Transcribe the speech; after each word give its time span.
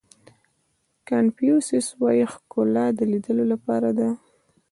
کانفیو 1.07 1.57
سیس 1.67 1.87
وایي 2.01 2.25
ښکلا 2.33 2.85
د 2.97 2.99
لیدلو 3.11 3.45
لپاره 3.53 3.89
ده. 3.97 4.09